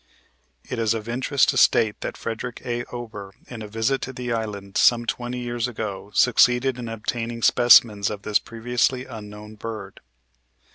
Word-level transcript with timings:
(It 0.67 0.79
is 0.79 0.95
of 0.95 1.07
interest 1.07 1.49
to 1.49 1.57
state 1.57 2.01
that 2.01 2.17
Frederick 2.17 2.59
A. 2.65 2.83
Ober, 2.85 3.35
in 3.47 3.61
a 3.61 3.67
visit 3.67 4.01
to 4.01 4.11
the 4.11 4.33
island 4.33 4.75
some 4.75 5.05
twenty 5.05 5.37
years 5.37 5.67
ago, 5.67 6.09
succeeded 6.15 6.79
in 6.79 6.89
obtaining 6.89 7.43
specimens 7.43 8.09
of 8.09 8.23
this 8.23 8.39
previously 8.39 9.05
unknown 9.05 9.57
bird.) 9.57 9.99